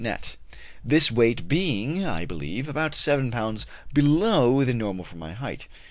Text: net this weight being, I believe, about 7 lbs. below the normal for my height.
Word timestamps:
net 0.01 0.35
this 0.83 1.11
weight 1.11 1.47
being, 1.47 2.03
I 2.03 2.25
believe, 2.25 2.67
about 2.67 2.95
7 2.95 3.29
lbs. 3.29 3.65
below 3.93 4.63
the 4.65 4.73
normal 4.73 5.05
for 5.05 5.17
my 5.17 5.33
height. 5.33 5.67